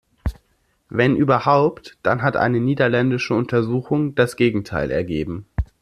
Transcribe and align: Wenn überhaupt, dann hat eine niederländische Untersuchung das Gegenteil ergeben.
Wenn 0.89 1.15
überhaupt, 1.15 1.99
dann 2.01 2.23
hat 2.23 2.35
eine 2.35 2.59
niederländische 2.59 3.35
Untersuchung 3.35 4.15
das 4.15 4.35
Gegenteil 4.35 4.89
ergeben. 4.89 5.45